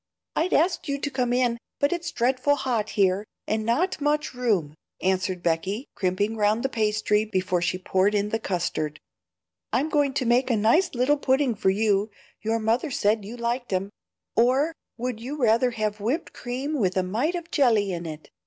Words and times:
I'd 0.35 0.51
ask 0.51 0.87
you 0.87 0.97
to 0.97 1.11
come 1.11 1.31
in, 1.31 1.59
but 1.79 1.93
it's 1.93 2.09
dreadful 2.11 2.55
hot 2.55 2.89
here, 2.97 3.23
and 3.45 3.63
not 3.63 4.01
much 4.01 4.33
room," 4.33 4.73
answered 4.99 5.43
Becky, 5.43 5.85
crimping 5.93 6.37
round 6.37 6.63
the 6.63 6.69
pastry 6.69 7.23
before 7.23 7.61
she 7.61 7.77
poured 7.77 8.15
in 8.15 8.29
the 8.29 8.39
custard. 8.39 8.99
"I'm 9.71 9.89
going 9.89 10.15
to 10.15 10.25
make 10.25 10.49
a 10.49 10.57
nice 10.57 10.95
little 10.95 11.17
pudding 11.17 11.53
for 11.53 11.69
you; 11.69 12.09
your 12.41 12.57
mother 12.57 12.89
said 12.89 13.25
you 13.25 13.37
liked 13.37 13.71
'em; 13.71 13.91
or 14.35 14.73
would 14.97 15.19
you 15.19 15.37
rather 15.37 15.69
have 15.69 15.99
whipped 16.01 16.33
cream 16.33 16.79
with 16.79 16.97
a 16.97 17.03
mite 17.03 17.35
of 17.35 17.51
jelly 17.51 17.91
in 17.91 18.07
it?" 18.07 18.31